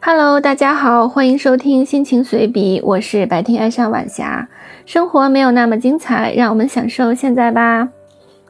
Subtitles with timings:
[0.00, 4.48] Hello，大家好，欢迎收听心情随笔，我是白天爱上晚霞。
[4.84, 7.88] 生活没有那么精彩，让我们享受现在吧。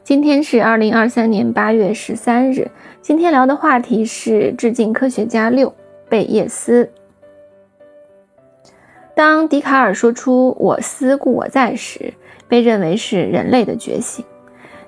[0.03, 2.69] 今天是二零二三年八月十三日，
[3.01, 5.73] 今天聊的话题是致敬科学家六
[6.09, 6.89] 贝叶斯。
[9.15, 12.13] 当笛卡尔说出“我思故我在”时，
[12.47, 14.23] 被认为是人类的觉醒。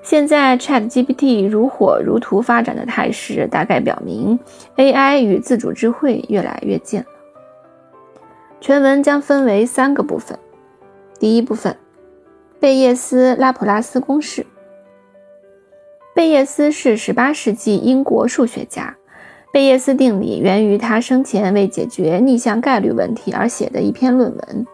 [0.02, 4.38] 现在 ChatGPT 如火如荼发展的态势，大概表明
[4.76, 7.06] AI 与自主智慧越来越近了。
[8.60, 10.38] 全文将分为三个部分。
[11.18, 11.76] 第一部分，
[12.58, 14.46] 贝叶斯拉普拉斯公式。
[16.14, 18.96] 贝叶斯是18世纪英国数学家，
[19.52, 24.66] 贝叶斯定理源于他生前为解决逆向概率问题而写的一篇论文。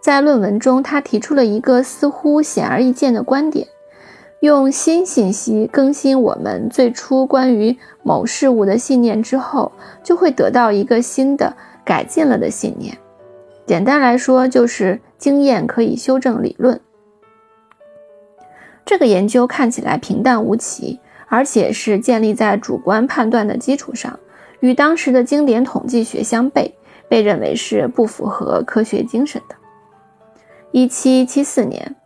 [0.00, 3.66] 在论文中，他提出了一个似乎显而易见的观点。
[4.40, 9.72] 用新信息更新我们最初关于某事物的信念之后，
[10.04, 12.96] 就会得到一个新的改进了的信念。
[13.66, 16.80] 简单来说，就是经验可以修正理论。
[18.86, 24.16] 这个研究看起来平淡无奇，而且是建立在主观判断的基础上，
[24.60, 26.70] 与当时的经典统计学相悖，
[27.08, 29.56] 被认为是不符合科学精神的。
[30.70, 31.96] 一七七四年。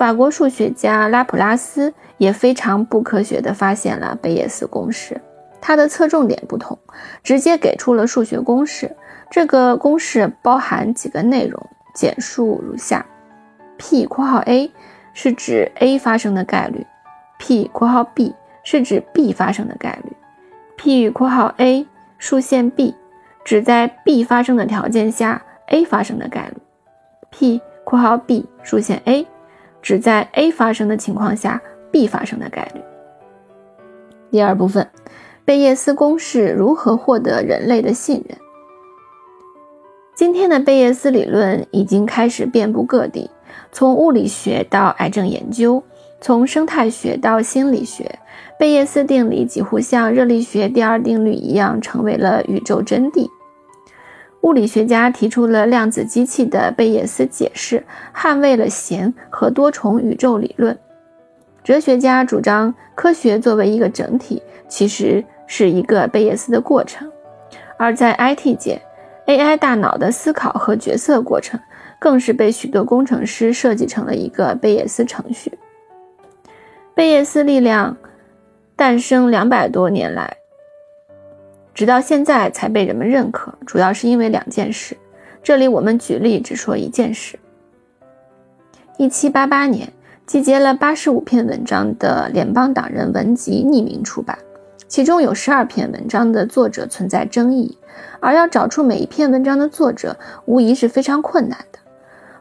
[0.00, 5.20] 法国数学家拉普拉斯也非常不科学地发现了贝叶斯公式。
[5.60, 6.78] 他的侧重点不同，
[7.22, 8.96] 直接给出了数学公式。
[9.30, 11.62] 这个公式包含几个内容，
[11.94, 13.04] 简述如下
[13.76, 14.72] ：P（ 括号 A）
[15.12, 16.86] 是指 A 发生的概率
[17.38, 18.34] ，P（ 括号 B）
[18.64, 20.16] 是指 B 发生的概率
[20.78, 22.94] ，P 括号 A 竖线 B
[23.44, 26.56] 指在 B 发生的条件下 A 发生的概率
[27.30, 29.26] ，P（ 括号 B 竖线 A）。
[29.82, 32.80] 只在 A 发生的情况下，B 发生的概率。
[34.30, 34.88] 第二部分，
[35.44, 38.38] 贝叶斯公式如何获得人类的信任？
[40.14, 43.30] 今天的贝叶斯理论已经开始遍布各地，
[43.72, 45.82] 从物理学到癌症研究，
[46.20, 48.18] 从生态学到心理学，
[48.58, 53.26] 贝叶斯定理几乎像热力学第二定律一样，成为了宇宙真谛。
[54.42, 57.84] 物理学家提出了量子机器的贝叶斯解释，
[58.14, 60.76] 捍卫了弦和多重宇宙理论。
[61.62, 67.06] 哲学家主张科学作为一个整体，其实是一个贝叶斯的过程。
[67.76, 68.80] 而在 IT 界
[69.26, 71.60] ，AI 大脑的思考和决策过程，
[71.98, 75.52] 更是被许多工程师设计成了一个贝叶斯程序。
[76.94, 77.94] 贝叶斯力量
[78.74, 80.39] 诞生两百多年来。
[81.80, 84.94] 直到现在才被人们认可，主要是因为两件事。
[85.42, 87.38] 这里我们举例只说一件事。
[88.98, 89.90] 一七八八年，
[90.26, 94.36] 集结了八十五篇文章的联邦党人文集匿名出版，
[94.88, 97.78] 其中有十二篇文章的作者存在争议，
[98.20, 100.14] 而要找出每一篇文章的作者，
[100.44, 101.78] 无疑是非常困难的。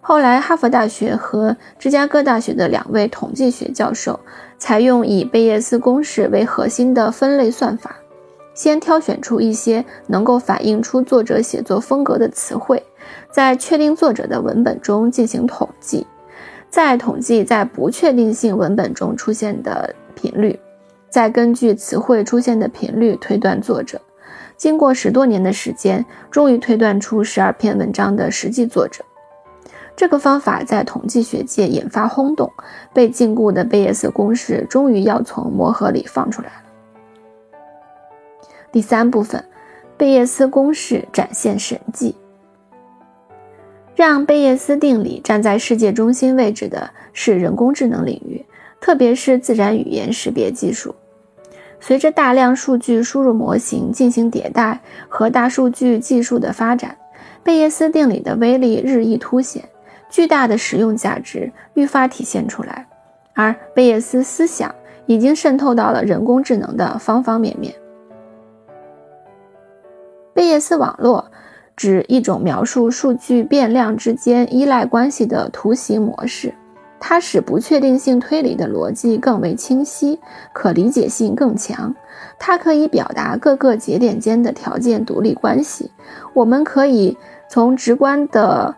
[0.02, 4.20] 后来，哈佛大学和芝加哥大学的两位统计学教授，
[4.58, 7.96] 采用以贝叶斯公式为核心的分类算法。
[8.60, 12.84] 先挑选出一些能够反映出作者写作风格的词汇，
[13.32, 16.06] 在确定作者的文本中进行统计，
[16.70, 20.60] 再统计在不确定性文本中出现的频率，
[21.10, 24.02] 再根据词汇出现的频率推断作者。
[24.58, 29.02] 经过十多年的时间，终于推断出十二篇文章的实际作者。
[29.96, 32.52] 这个方法在统计学界引发轰动，
[32.94, 36.69] 被禁锢的贝叶斯公式终于要从魔盒里放出来了。
[38.72, 39.44] 第三部分，
[39.98, 42.16] 贝叶斯公式展现神迹。
[43.96, 48.46] 让贝叶斯定理站在世界中心位置的是人工智能领域，
[48.80, 50.96] 特别是自然语言识别技术。
[51.82, 56.96] 随着大量数据输入模型进行迭代和大数据技术的发展，
[57.44, 59.64] 贝叶斯定理的威力日益凸显，
[60.10, 62.88] 巨大的实用价值愈发体现出来。
[63.34, 64.74] 而贝叶斯思想
[65.06, 67.74] 已经渗透到了人工智能的方方面面。
[70.40, 71.32] 贝叶斯网络
[71.76, 76.54] 指一种描述数据变量之间依赖关系的图形模式，
[76.98, 80.18] 它使不确定性推理的逻辑更为清晰，
[80.54, 81.94] 可理解性更强。
[82.40, 85.92] 它可以表达各个节点间的条件独立关系。
[86.34, 87.18] 我们可以
[87.50, 88.74] 从直观的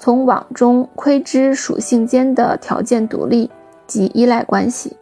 [0.00, 3.48] 从网中窥知属性间的条件独立
[3.86, 4.96] 及依赖关系，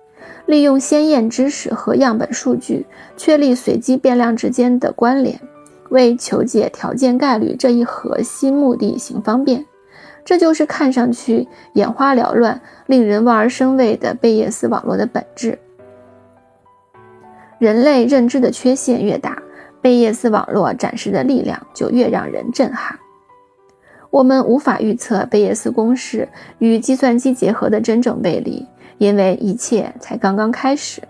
[0.45, 5.41] 利用先验知识和样本数据确立随机变量之间的关联。
[5.91, 9.65] 为求解条件概率这一核心目的行方便，
[10.25, 15.59] 这就是看上去眼花缭乱、令人望而生畏的贝叶斯网络的本质。
[17.59, 19.43] 人类认知的缺陷越大，
[19.81, 22.99] 贝叶斯网络展示的力量就越让人震撼。
[24.11, 26.29] 我们无法预测贝叶斯公式
[26.59, 28.67] 与计算机结合的真正威力，
[28.99, 31.03] 因为一切才刚刚开始。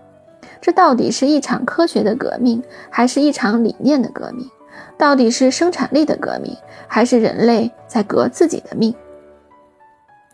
[0.59, 4.49] 这到底是一场科学的革命，还是一场理念的革命？
[4.97, 6.55] 到底是生产力的革命，
[6.87, 8.93] 还是人类在革自己的命？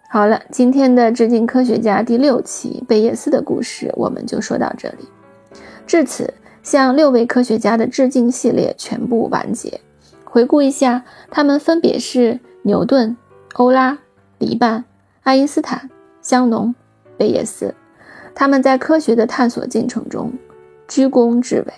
[0.09, 5.07] 好了，今天的致敬科学家第六期贝叶斯的故事，我们就说到这里。
[5.85, 9.79] 至此，向六位科学家的致敬系列全部完结。
[10.23, 12.39] 回顾一下，他们分别是。
[12.65, 13.17] 牛顿、
[13.55, 13.97] 欧拉、
[14.37, 14.85] 黎曼、
[15.23, 15.89] 爱因斯坦、
[16.21, 16.73] 香农、
[17.17, 17.75] 贝叶斯，
[18.33, 20.31] 他们在科学的探索进程中
[20.87, 21.73] 居功至伟。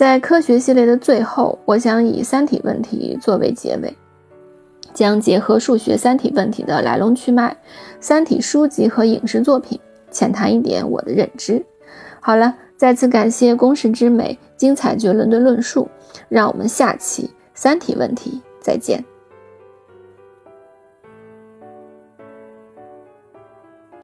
[0.00, 3.94] 在科学系列的最后，我想以三体问题作为结尾，
[4.94, 7.54] 将结合数学三体问题的来龙去脉、
[8.00, 9.78] 三体书籍和影视作品，
[10.10, 11.62] 浅谈一点我的认知。
[12.18, 15.86] 好了，再次感谢公式之美精彩绝伦的论述，
[16.30, 19.04] 让我们下期三体问题再见。